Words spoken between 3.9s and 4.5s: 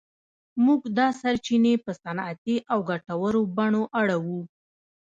اړوو.